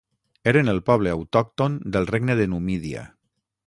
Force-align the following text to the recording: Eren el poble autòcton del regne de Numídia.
Eren 0.51 0.71
el 0.73 0.79
poble 0.87 1.13
autòcton 1.17 1.79
del 1.97 2.11
regne 2.15 2.41
de 2.43 2.53
Numídia. 2.57 3.09